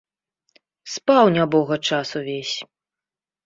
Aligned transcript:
Спаў, 0.93 1.25
нябога, 1.37 1.75
час 1.93 2.07
увесь. 2.23 2.57